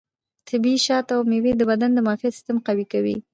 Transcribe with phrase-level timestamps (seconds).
[0.49, 3.15] طبیعي شات او مېوې د بدن د معافیت سیستم قوي کوي.